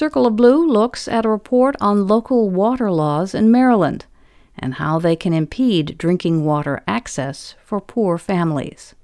[0.00, 4.06] Circle of Blue looks at a report on local water laws in Maryland
[4.58, 8.94] and how they can impede drinking water access for poor families.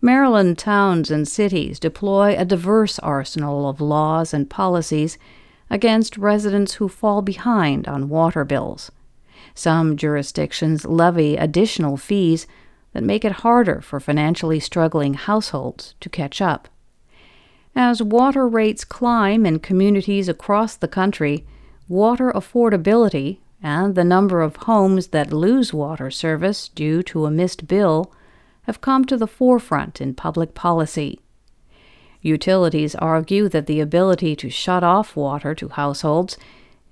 [0.00, 5.18] Maryland towns and cities deploy a diverse arsenal of laws and policies
[5.68, 8.92] against residents who fall behind on water bills.
[9.52, 12.46] Some jurisdictions levy additional fees
[12.92, 16.68] that make it harder for financially struggling households to catch up.
[17.78, 21.44] As water rates climb in communities across the country,
[21.88, 27.68] water affordability and the number of homes that lose water service due to a missed
[27.68, 28.10] bill
[28.62, 31.20] have come to the forefront in public policy.
[32.22, 36.38] Utilities argue that the ability to shut off water to households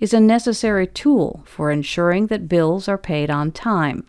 [0.01, 4.07] is a necessary tool for ensuring that bills are paid on time.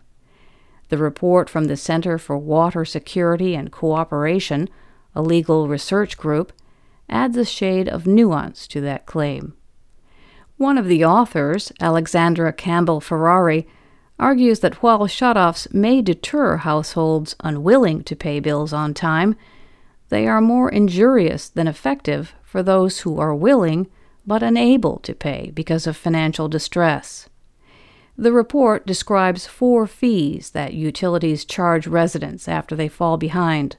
[0.90, 4.68] The report from the Center for Water Security and Cooperation,
[5.14, 6.52] a legal research group,
[7.08, 9.54] adds a shade of nuance to that claim.
[10.56, 13.66] One of the authors, Alexandra Campbell Ferrari,
[14.18, 19.36] argues that while shutoffs may deter households unwilling to pay bills on time,
[20.08, 23.88] they are more injurious than effective for those who are willing
[24.26, 27.28] but unable to pay because of financial distress.
[28.16, 33.76] The report describes four fees that utilities charge residents after they fall behind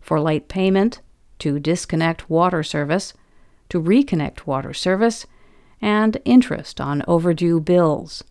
[0.00, 1.00] for late payment,
[1.42, 3.14] to disconnect water service,
[3.68, 5.26] to reconnect water service,
[5.80, 8.22] and interest on overdue bills.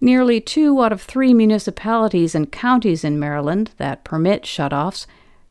[0.00, 5.06] Nearly two out of three municipalities and counties in Maryland that permit shutoffs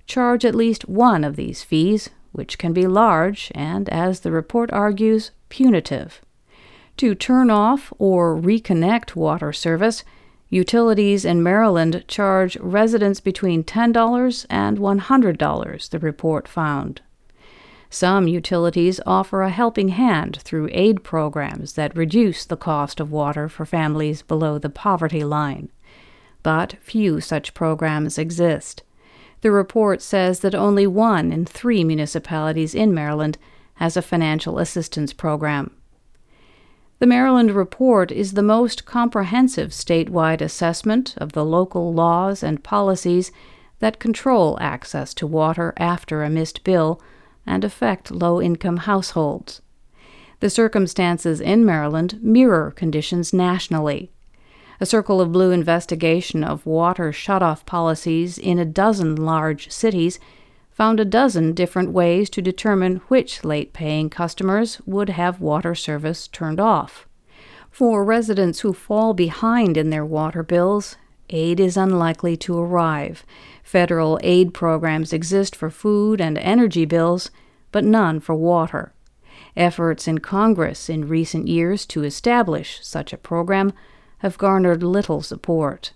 [0.06, 4.70] charge at least one of these fees, which can be large and, as the report
[4.74, 6.20] argues, punitive.
[6.98, 10.04] To turn off or reconnect water service,
[10.52, 17.02] utilities in Maryland charge residents between $10 and $100, the report found.
[17.90, 23.50] Some utilities offer a helping hand through aid programs that reduce the cost of water
[23.50, 25.70] for families below the poverty line.
[26.44, 28.84] But few such programs exist.
[29.42, 33.38] The report says that only one in three municipalities in Maryland
[33.76, 35.72] has a financial assistance program.
[37.02, 43.32] The Maryland report is the most comprehensive statewide assessment of the local laws and policies
[43.80, 47.02] that control access to water after a missed bill
[47.44, 49.64] and affect low income households.
[50.42, 54.12] The circumstances in Maryland mirror conditions nationally.
[54.80, 60.20] A Circle of Blue investigation of water shutoff policies in a dozen large cities
[60.72, 66.28] found a dozen different ways to determine which late paying customers would have water service
[66.28, 67.08] turned off.
[67.70, 70.98] For residents who fall behind in their water bills,
[71.30, 73.26] aid is unlikely to arrive.
[73.64, 77.32] Federal aid programs exist for food and energy bills,
[77.72, 78.94] but none for water.
[79.56, 83.74] Efforts in Congress in recent years to establish such a program
[84.20, 85.94] have garnered little support.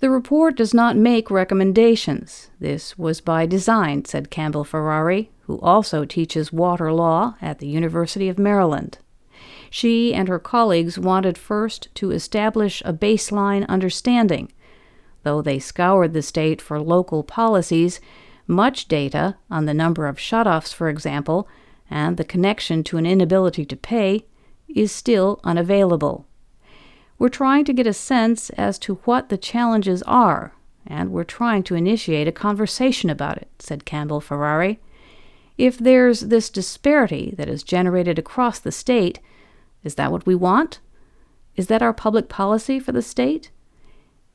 [0.00, 2.50] The report does not make recommendations.
[2.60, 8.28] This was by design, said Campbell Ferrari, who also teaches water law at the University
[8.28, 8.98] of Maryland.
[9.70, 14.52] She and her colleagues wanted first to establish a baseline understanding.
[15.22, 18.00] Though they scoured the state for local policies,
[18.46, 21.48] much data on the number of shutoffs, for example,
[21.90, 24.26] and the connection to an inability to pay
[24.68, 26.26] is still unavailable.
[27.18, 30.52] We're trying to get a sense as to what the challenges are,
[30.86, 34.80] and we're trying to initiate a conversation about it, said Campbell Ferrari.
[35.56, 39.18] If there's this disparity that is generated across the state,
[39.82, 40.80] is that what we want?
[41.56, 43.50] Is that our public policy for the state?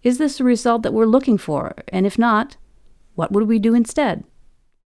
[0.02, 1.76] Is this the result that we're looking for?
[1.90, 2.58] And if not,
[3.14, 4.24] what would we do instead?